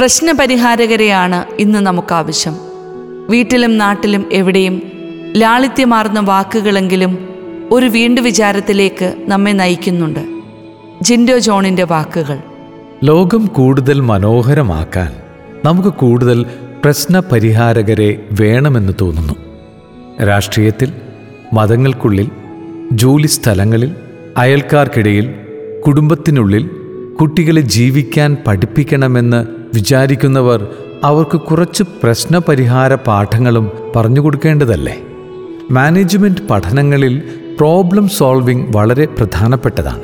പ്രശ്നപരിഹാരകരെയാണ് 0.00 1.44
ഇന്ന് 1.58 1.78
നമുക്ക് 1.78 2.14
ആവശ്യം 2.14 2.56
വീട്ടിലും 3.30 3.78
നാട്ടിലും 3.78 4.24
എവിടെയും 4.32 4.82
ലാളിത്യമാർന്ന 5.36 6.20
വാക്കുകളെങ്കിലും 6.20 7.28
ഒരു 7.70 7.86
വീണ്ടു 7.86 8.20
വിചാരത്തിലേക്ക് 8.20 9.14
നമ്മെ 9.26 9.52
നയിക്കുന്നുണ്ട്. 9.52 10.40
ജിൻഡോ 11.02 11.38
ജോണിന്റെ 11.38 11.84
വാക്കുകൾ. 11.84 12.38
ലോകം 13.04 13.46
കൂടുതൽ 13.46 14.00
മനോഹരമാക്കാൻ 14.00 15.12
നമുക്ക് 15.64 15.88
കൂടുതൽ 15.88 16.46
പ്രശ്നപരിഹാരകരെ 16.84 18.28
വേണമെന്ന് 18.40 18.92
തോന്നുന്നു. 19.00 19.34
രാഷ്ട്രീയത്തിൽ 20.26 20.92
മതങ്ങൾക്കുള്ളിൽ 21.52 22.30
ജോലി 22.92 23.26
സ്ഥലങ്ങളിൽ 23.26 23.94
അയൽക്കാർക്കിടയിൽ 24.36 25.34
കുടുംബത്തിനുള്ളിൽ 25.86 26.70
കുട്ടികളെ 27.20 27.60
ജീവിക്കാൻ 27.60 28.36
പഠിപ്പിക്കണമെന്ന് 28.46 29.59
വിചാരിക്കുന്നവർ 29.74 30.66
അവർക്ക് 31.04 31.40
കുറച്ച് 31.40 31.82
പ്രശ്നപരിഹാര 32.02 32.94
പാഠങ്ങളും 32.94 33.70
പറഞ്ഞു 33.96 34.20
കൊടുക്കേണ്ടതല്ലേ? 34.20 35.02
മാനേജ്മെന്റ് 35.70 36.40
പഠനങ്ങളിൽ 36.50 37.22
പ്രോബ്ലം 37.58 38.08
സോൾവിംഗ് 38.08 38.76
വളരെ 38.76 39.04
പ്രധാനപ്പെട്ടതാണ്. 39.04 40.02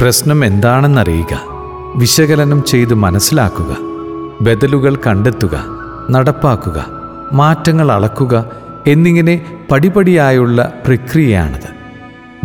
പ്രശ്നം 0.00 0.44
എന്താണെന്നറിയുക 0.44 1.40
വിശകലനം 1.96 2.64
ചെയ്ത് 2.64 2.94
മനസ്സിലാക്കുക 2.94 3.76
ബദലുകൾ 4.40 4.96
കണ്ടെത്തുക 4.96 5.64
നടപ്പാക്കുക 6.10 6.86
മാറ്റങ്ങൾ 7.32 7.92
അളക്കുക 7.92 8.50
എന്നിങ്ങനെ 8.86 9.46
പടിപടിയായുള്ള 9.70 10.72
പ്രക്രിയയാണിത്. 10.86 11.74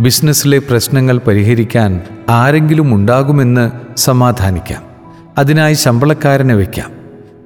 ബിസിനസ്സിലെ 0.00 0.58
പ്രശ്നങ്ങൾ 0.58 1.20
പരിഹരിക്കാൻ 1.26 2.00
ആരെങ്കിലും 2.28 2.94
ഉണ്ടാകുമെന്ന് 2.94 3.70
സമാധാനിക്കാം. 3.96 4.89
അതിനായി 5.38 5.74
ശമ്പളക്കാരനെ 5.74 6.54
വയ്ക്കാം 6.54 6.90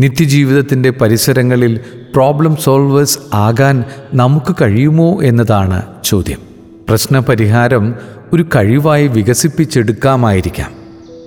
നിത്യജീവിതത്തിന്റെ 0.00 0.90
പരിസരങ്ങളിൽ 0.90 1.80
പ്രോബ്ലം 2.14 2.56
സോൾവേഴ്സ് 2.56 3.18
ആകാൻ 3.34 3.84
നമുക്ക് 4.14 4.56
കഴിയുമോ 4.62 5.22
എന്നതാണ് 5.22 5.82
ചോദ്യം. 6.04 6.38
പ്രശ്നപരിഹാരം 6.88 7.94
ഒരു 8.32 8.46
കഴിവായി 8.56 9.06
വികസിപ്പിച്ചെടുക്കാമായിരിക്കാം. 9.06 10.72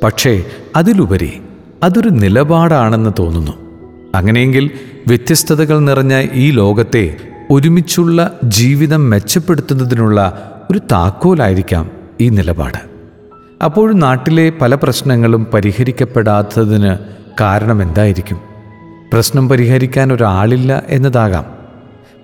പക്ഷേ 0.04 0.44
അതിലുപരി 0.76 1.42
അതൊരു 1.84 2.09
നിലപാടാണെന്ന് 2.09 3.10
തോന്നുന്നു. 3.20 3.52
അങ്ങനെയെങ്കിൽ 4.16 4.72
വ്യത്യസ്തതകൾ 5.08 5.80
നിറഞ്ഞ 5.80 6.28
ഈ 6.34 6.52
ലോകത്തെ 6.52 7.17
ഒരുമിച്ചുള്ള 7.52 8.39
ജീവിതം 8.44 9.10
മെച്ചപ്പെടുത്തുന്നതിനുള്ള 9.10 10.52
ഒരു 10.72 10.80
താക്കോലായിരിക്കാം 10.92 11.92
ഈ 12.22 12.30
നിലപാട്. 12.30 12.97
അപ്പോൾ 13.64 13.94
നാട്ടിലെ 13.94 14.54
പല 14.62 14.76
പ്രശ്നങ്ങളും 14.76 15.48
പരിഹരിക്കപ്പെടാത്തതിന് 15.54 16.98
കാരണം 17.42 17.82
എന്തായിരിക്കും? 17.82 18.40
പ്രശ്നം 19.14 19.50
പരിഹരിക്കാൻ 19.50 20.14
ഒരാളില്ല 20.14 20.84
എന്നതാകാം. 20.88 21.46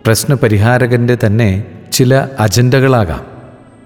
പ്രശ്നപരിഹാരകന്റെ 0.06 1.17
തന്നെ 1.26 1.66
ചില 1.92 2.28
അജണ്ടകളാകാം. 2.39 3.22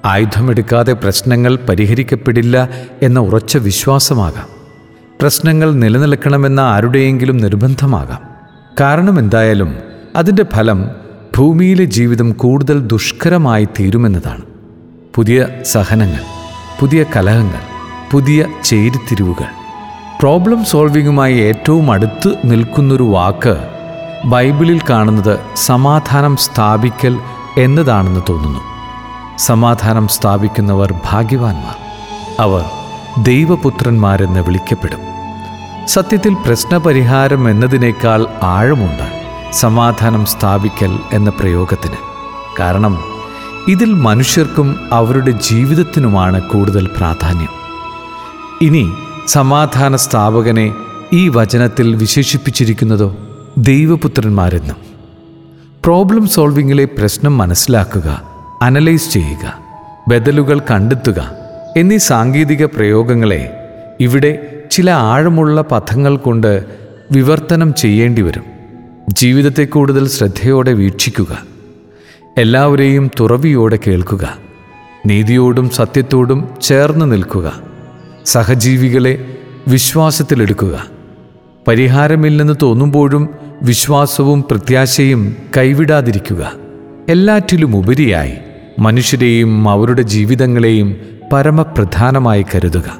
ആയുധമെടുക്കാതെ 0.05 0.93
പ്രശ്നങ്ങൾ 0.93 1.59
പരിഹരിക്കപ്പെടില്ല 1.69 2.69
എന്ന 3.01 3.19
ഉറച്ച 3.19 3.57
വിശ്വാസമാകാം. 3.57 4.47
പ്രശ്നങ്ങൾ 5.21 5.73
നിലനിൽക്കണമെന്ന 5.73 6.59
ആരുടെയെങ്കിലും 6.59 7.37
നിർബന്ധമാകാം. 7.37 8.19
കാരണം 8.79 9.19
എന്തായാലും 9.19 9.77
അതിന്റെ 10.15 10.45
ഫലം 10.53 10.89
ഭൂമിയിലെ 11.37 11.85
ജീവിതം 11.85 12.31
കൂടുതൽ 12.31 12.79
ദുഷ്കരമായി 12.79 13.65
തീരുമെന്നതാണ് 13.65 14.41
പുതിയ 15.15 15.47
സഹനങ്ങൾ. 15.65 16.36
പുതിയ 16.79 17.05
കലഹങ്ങൾ 17.15 17.59
പുതിയ 18.11 18.45
ചേരിത്തിരിവുകൾ 18.63 19.45
പ്രോബ്ലം 20.19 20.65
സോൾവിങ്ങുമായി 20.65 21.35
ഏറ്റവും 21.35 21.91
അടുത്ത് 21.91 22.35
നിൽക്കുന്നൊരു 22.45 23.03
വാക്ക് 23.03 23.57
ബൈബിളിൽ 24.25 24.81
കാണുന്നത് 24.89 25.39
സമാധാനം 25.55 26.37
സ്ഥാപിക്കൽ 26.37 27.19
എന്നതാണെന്ന് 27.57 28.19
തോന്നുന്നു. 28.29 28.59
സമാധാനം 29.37 30.07
സ്ഥാപിക്കുന്നവർ 30.07 30.93
ഭാഗ്യവാന്മാർ. 31.05 31.75
അവർ 32.39 32.65
ദൈവപുത്രന്മാരെന്ന് 33.17 34.39
വിളിക്കപ്പെടും. 34.39 34.99
സത്യത്തിൽ 35.87 36.33
പ്രശ്നപരിഹാരം 36.33 37.49
എന്നതിനേക്കാൾ 37.49 38.27
ആഴമുണ്ട് 38.43 39.21
സമാധാനം 39.53 40.25
സ്ഥാപിക്കൽ 40.25 40.99
എന്ന 41.13 41.29
പ്രയോഗത്തിന്. 41.29 41.97
കാരണം 42.59 43.16
ഇതിൽ 43.67 43.93
മനുഷ്യർക്കും 43.93 44.75
അവരുടെ 44.91 45.31
ജീവിതത്തിനുമാണ് 45.31 46.41
കൂടുതൽ 46.41 46.89
പ്രാധാന്യം. 46.97 47.53
ഇനി 48.61 48.91
സമാധാന 49.27 49.95
സ്ഥാപകനെ 49.95 50.73
ഈ 51.13 51.29
വചനത്തിൽ 51.29 51.95
വിശേഷിപ്പിച്ചിരിക്കുന്നതോ 51.95 53.17
ദൈവപുത്രന്മാരെന്നും. 53.57 54.75
പ്രോബ്ലം 55.85 56.27
സോൾവിങ്ങിലെ 56.27 56.85
പ്രശ്നം 56.85 57.37
മനസ്സിലാക്കുക 57.37 58.23
അനലൈസ് 58.61 59.11
ചെയ്യുക 59.11 59.59
ബദലുകൾ 60.07 60.59
കണ്ടെത്തുക 60.59 61.31
എന്നീ 61.77 61.97
സാങ്കേതിക 61.97 62.65
പ്രയോഗങ്ങളെ 62.65 63.57
ഇവിടെ 63.99 64.61
ചില 64.71 64.91
ആഴമുള്ള 64.91 65.61
പഥങ്ങൾ 65.61 66.17
കൊണ്ട് 66.17 66.65
വിവർത്തനം 67.11 67.73
ചെയ്യേണ്ടി 67.73 68.21
വരും 68.21 68.45
ജീവിതത്തെ 69.09 69.63
കൂടുതൽ 69.63 70.07
ശ്രദ്ധയോടെ 70.07 70.73
വീക്ഷിക്കുക. 70.73 71.56
എല്ലാവരെയും 72.37 73.11
തുറവിയോടെ 73.19 73.79
കേൾക്കുക 73.87 74.37
നീതിയോടും 75.05 75.69
സത്യത്തോടും 75.69 76.47
ചേർന്ന് 76.61 77.11
നിൽക്കുക 77.11 77.53
സഹജീവികളെ 78.25 79.37
വിശ്വാസത്തിലെടുക്കുക. 79.67 80.85
പരിഹാരമില്ലെന്ന് 81.67 82.53
തോന്നുമ്പോഴും 82.61 83.29
വിശ്വാസവും 83.61 84.43
പ്രത്യാശയും 84.51 85.35
കൈവിടാതിരിക്കുക. 85.57 86.51
എല്ലാറ്റിലും 87.09 87.75
ഉപരിയായി 87.75 88.33
മനുഷ്യരെയും 88.79 89.69
അവരുടെ 89.69 90.01
ജീവിതങ്ങളെയും 90.01 90.97
പരമപ്രധാനമായി 91.33 92.45
കരുതുക. 92.55 92.97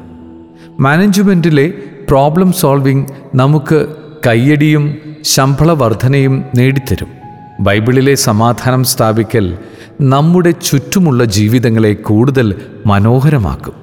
മാനേജ്മെന്റിലെ 0.80 1.74
പ്രോബ്ലം 2.10 2.54
സോൾവിംഗ് 2.54 3.08
നമുക്ക് 3.36 3.88
കയ്യടിയും 4.28 4.98
ശമ്പള 5.24 5.72
വർധനയും 5.72 6.44
നേടിത്തരും. 6.56 7.27
ബൈബിളിലെ 7.60 8.16
സമാധാനം 8.16 8.84
സ്ഥാപിക്കൽ 8.84 9.58
നമ്മുടെ 10.02 10.52
ചുറ്റുമുള്ള 10.52 11.24
ജീവിതങ്ങളെ 11.26 11.94
കൂടുതൽ 11.94 12.56
മനോഹരമാക്കും. 12.86 13.74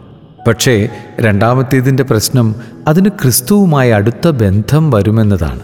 പക്ഷേ 0.48 0.88
രണ്ടാമത്തേതിന്റെ 1.20 2.02
പ്രശ്നം 2.02 2.54
അതിന് 2.86 3.08
ക്രിസ്തുവുമായി 3.08 3.90
അടുത്ത 3.90 4.28
ബന്ധം 4.28 4.90
വരുമെന്നതാണ്. 4.90 5.60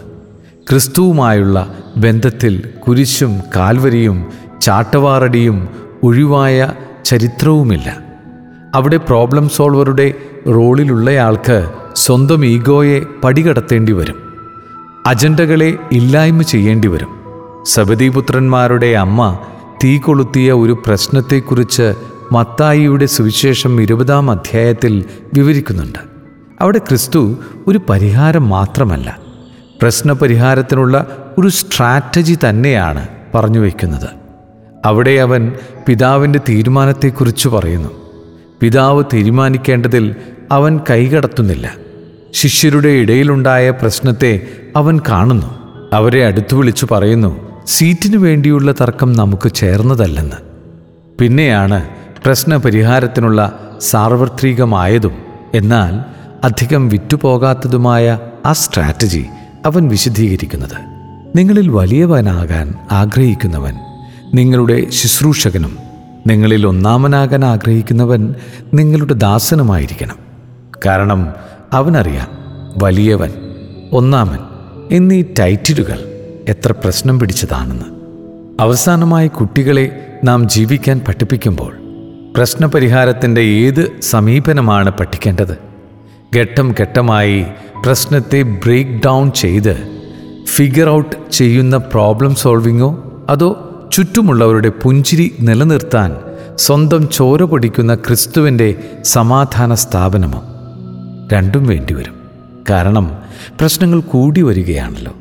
ക്രിസ്തുവുമായുള്ള 0.69 1.75
ബന്ധത്തിൽ 1.97 2.69
കുരിശും 2.87 3.39
കാൽവരിയും 3.55 4.31
ചാട്ടവാറടിയും 4.61 5.69
ഒഴിവായ 6.03 6.71
ചരിത്രവുമില്ല. 7.05 7.97
അവിടെ 8.75 8.97
പ്രോബ്ലം 8.97 9.49
സോൾവറുടെ 9.49 10.13
റോളിലുള്ളയാൾക്ക് 10.47 11.69
സ്വന്തം 11.95 12.45
ഈഗോയെ 12.45 13.01
പടികടത്തേണ്ടി 13.23 13.91
വരും. 13.91 14.15
അജണ്ടകളെ 15.05 15.77
ഇല്ലായ്മ 15.91 16.41
ചെയ്യേണ്ടി 16.41 16.87
വരും. 16.87 17.20
സബദീപുത്രന്മാരുടെ 17.65 18.85
അമ്മ 18.85 19.39
തീ 19.83 19.97
കൊളുത്തിയ 19.97 20.51
ഒരു 20.51 20.83
പ്രശ്നത്തെക്കുറിച്ച് 20.85 21.93
മത്തായിയുടെ 22.31 23.05
സുവിശേഷം 23.05 23.81
ഇരുപതാം 23.81 24.31
അധ്യായത്തിൽ 24.31 25.05
വിവരിക്കുന്നുണ്ട്. 25.33 25.99
അവിടെ 26.61 26.77
ക്രിസ്തു 26.77 27.37
ഒരു 27.67 27.81
പരിഹാരം 27.89 28.49
മാത്രമല്ല 28.49 29.19
പ്രശ്നപരിഹാരത്തിനുള്ള 29.81 31.07
ഒരു 31.37 31.47
സ്ട്രാറ്റജി 31.47 32.37
തന്നെയാണ് 32.49 33.07
പറഞ്ഞു 33.35 33.59
വയ്ക്കുന്നത്. 33.59 34.09
അവിടെ 34.85 35.11
അവൻ 35.11 35.53
പിതാവിന്റെ 35.87 36.39
തീരുമാനത്തെക്കുറിച്ച് 36.49 37.49
പറയുന്നു. 37.49 37.89
പിതാവ് 38.61 39.03
തീരുമാനിക്കേണ്ടതിൽ 39.13 40.15
അവൻ 40.51 40.79
കൈകടത്തുന്നില്ല. 40.89 41.73
ശിഷ്യരുടെ 42.31 42.89
ഇടയിലുണ്ടായ 42.89 43.69
പ്രശ്നത്തെ 43.69 44.47
അവൻ 44.75 44.99
കാണുന്നു. 45.09 45.61
അവരെ 45.93 46.25
അടുത്തു 46.25 46.55
വിളിച്ചു 46.55 46.87
പറയുന്നു 46.91 47.50
സീറ്റിനു 47.67 48.17
വേണ്ടിയുള്ള 48.17 48.71
തർക്കം 48.71 49.13
നമുക്ക് 49.13 49.51
ചേർന്നതല്ലെന്ന്. 49.51 50.35
പിന്നെയാണ് 51.19 51.89
പ്രശ്നപരിഹാരത്തിനുള്ള 52.25 53.59
സാർവത്രികമായതും 53.81 55.11
എന്നാൽ 55.53 56.05
അധികം 56.45 56.89
വിറ്റുപോകാത്തതുമായ 56.89 58.19
ആ 58.45 58.53
സ്ട്രാറ്റജി 58.53 59.25
അവൻ 59.65 59.87
വിശദീകരിക്കുന്നത്. 59.87 60.77
നിങ്ങളിൽ 61.37 61.69
വലിയവനാകാൻ 61.69 62.73
ആഗ്രഹിക്കുന്നവൻ 62.91 63.73
നിങ്ങളുടെ 64.33 64.89
ശുശ്രൂഷകനും 64.89 65.77
നിങ്ങളിൽ 66.27 66.67
ഒന്നാമനാകാൻ 66.67 67.45
ആഗ്രഹിക്കുന്നവൻ 67.45 68.35
നിങ്ങളുടെ 68.73 69.13
ദാസനുമായിരിക്കണം. 69.13 70.15
കാരണം 70.85 71.33
അവനറിയാം 71.73 72.27
വലിയവൻ 72.83 73.31
ഒന്നാമൻ 73.93 74.39
എന്നീ 74.91 75.23
ടൈറ്റിലുകൾ 75.39 76.10
എത്ര 76.51 76.71
പ്രശ്നം 76.71 77.19
പിടിച്ചതാണെന്ന്. 77.19 77.85
അവസാനമായി 78.59 79.27
കുട്ടികളെ 79.27 80.07
നാം 80.23 80.49
ജീവിക്കാൻ 80.49 81.01
പഠിപ്പിക്കുമ്പോൾ 81.07 81.73
പ്രശ്നപരിഹാരത്തിന്റെ 82.35 83.41
ഏത് 83.41 84.01
സമീപനമാണ് 84.01 84.89
പഠിക്കേണ്ടത്? 84.89 85.57
ഘട്ടം 86.35 86.75
ഘട്ടമായി 86.81 87.45
പ്രശ്നത്തെ 87.85 88.41
ബ്രേക്ക് 88.41 88.91
ഡൗൺ 89.05 89.31
ചെയ്ത് 89.31 89.99
ഫിഗർ 90.45 90.89
ഔട്ട് 90.89 91.31
ചെയ്യുന്ന 91.31 91.77
പ്രോബ്ലം 91.77 92.35
സോൾവിങ്ങോ 92.35 93.11
അതോ 93.29 93.67
ചുറ്റുമുള്ളവരുടെ 93.93 94.69
പുഞ്ചിരി 94.69 95.35
നിലനിർത്താൻ 95.39 96.15
സ്വന്തം 96.55 97.09
ചോര 97.09 97.43
പൊടിക്കുന്ന 97.43 97.95
ക്രിസ്തുവിന്റെ 97.95 98.75
സമാധാന 99.03 99.73
സ്ഥാപനമോ? 99.73 100.43
രണ്ടും 101.33 101.67
വേണ്ടിവരും. 101.67 102.15
കാരണം 102.69 103.17
പ്രശ്നങ്ങൾ 103.59 104.01
കൂടി 104.01 104.41
വരികയാണല്ലോ. 104.41 105.13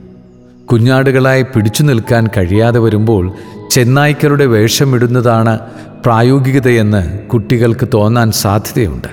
കുഞ്ഞാടുകളായി 0.72 1.42
പിടിച്ചു 1.42 1.82
നിൽക്കാൻ 1.82 2.26
കഴിയാതെ 2.26 2.78
വരുമ്പോൾ 2.78 3.32
ചെന്നായ്ക്കരുടെ 3.70 4.46
വേഷമിടുന്നതാണ് 4.46 5.58
പ്രായോഗികതയെന്ന് 6.04 7.18
കുട്ടികൾക്ക് 7.18 7.88
തോന്നാൻ 7.94 8.32
സാധ്യതയുണ്ട്. 8.32 9.08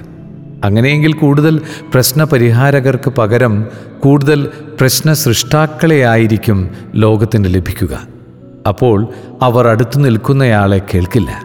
അങ്ങനെയെങ്കിൽ 0.65 1.13
കൂടുതൽ 1.13 1.61
പ്രശ്നപരിഹാരകർക്ക് 1.93 3.09
പകരം 3.09 3.67
കൂടുതൽ 3.99 4.47
പ്രശ്ന 4.79 5.13
സൃഷ്ടാക്കളെയായിരിക്കും 5.13 6.69
ലോകത്തിന് 6.95 7.53
ലഭിക്കുക. 7.53 7.99
അപ്പോൾ 8.67 9.07
അവർ 9.41 9.67
അടുത്തു 9.67 9.99
നിൽക്കുന്നയാളെ 9.99 10.81
കേൾക്കില്ല. 10.93 11.41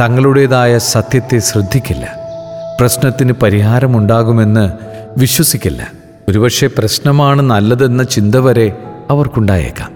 തങ്ങളുടേതായ 0.00 0.78
സത്യത്തെ 0.78 1.38
ശ്രദ്ധിക്കില്ല. 1.38 2.16
പ്രശ്നത്തിന് 2.80 3.32
പരിഹാരമുണ്ടാകുമെന്ന് 3.32 4.70
വിശ്വസിക്കില്ല. 5.18 5.92
ഒരുപക്ഷെ 6.28 6.66
പ്രശ്നമാണ് 6.78 7.42
നല്ലതെന്ന 7.42 8.02
ചിന്ത 8.02 8.34
വരെ 8.34 8.72
അവർക്കുണ്ടായേക്കാം. 9.10 9.92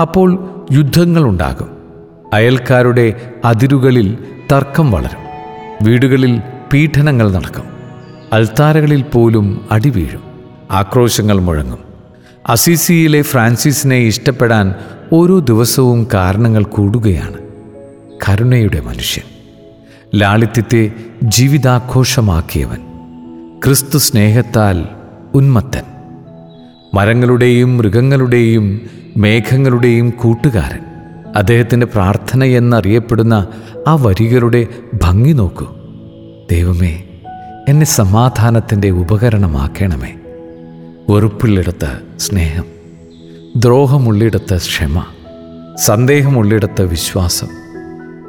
അപ്പോൾ 0.00 0.50
യുദ്ധങ്ങളുണ്ടാകും. 0.72 1.76
അയൽക്കാരുടെ 2.34 3.32
അതിരുകളിൽ 3.44 4.18
തർക്കം 4.52 4.90
വളരും. 4.90 5.26
വീടുകളിൽ 5.82 6.42
പീഡനങ്ങൾ 6.72 7.32
നടക്കും. 7.32 7.64
അൽത്താരകളിൽ 8.32 9.02
പോലും 9.02 9.68
അടിവീഴും 9.70 10.22
ആക്രോശങ്ങൾ 10.70 11.40
മുഴങ്ങും. 11.40 11.78
അസീസിയിലെ 12.46 13.22
ഫ്രാൻസിസിനെ 13.22 13.96
ഇഷ്ടപ്പെടാൻ 13.96 14.74
ഓരോ 15.12 15.38
ദിവസവും 15.38 16.08
കാരണങ്ങൾ 16.14 16.64
കൂടുകയാണ്. 16.64 17.38
കരുണയുടെ 18.28 18.80
മനുഷ്യൻ. 18.80 19.24
ലാളിത്യത്തെ 20.20 20.92
ജീവിതാഘോഷമാക്കിയവൻ. 21.22 22.78
ക്രിസ്തു 23.64 23.98
സ്നേഹത്താൽ 23.98 24.86
ഉന്മത്തൻ. 25.34 25.95
മരങ്ങളുടെയും 26.94 27.78
മൃഗങ്ങളുടെയും 27.78 28.80
മേഘങ്ങളുടെയും 29.16 30.10
കൂട്ടുകാരൻ. 30.10 30.78
അദ്ദേഹത്തിന്റെ 31.36 31.86
പ്രാർത്ഥന 31.86 32.44
എന്നറിയപ്പെടുന്ന 32.44 33.46
ആ 33.88 33.94
വരികളുടെ 33.94 34.66
ഭംഗി 35.02 35.32
നോക്കൂ. 35.32 35.66
ദൈവമേ 36.50 37.02
എന്നെ 37.68 37.86
സമാധാനത്തിന്റെ 37.86 38.90
ഉപകരണമാക്കണമേ. 38.90 40.14
വെറുപ്പുള്ളിടത്ത് 41.10 42.18
സ്നേഹം 42.18 42.64
ദ്രോഹമുള്ളിടത്ത് 43.56 44.56
ക്ഷമ 44.56 45.04
സന്ദേഹമുള്ളിടത്ത് 45.78 46.82
വിശ്വാസം 46.82 47.48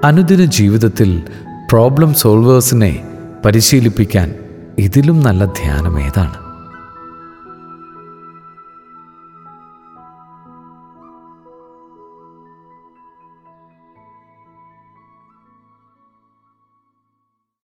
അനുദിന 0.04 0.46
ജീവിതത്തിൽ 0.46 1.24
പ്രോബ്ലം 1.72 2.14
സോൾവേഴ്സിനെ 2.14 3.04
പരിശീലിപ്പിക്കാൻ 3.46 4.34
ഇതിലും 4.80 5.20
നല്ല 5.20 5.46
ധ്യാനം 5.46 6.02
ഏതാണ്? 6.02 6.47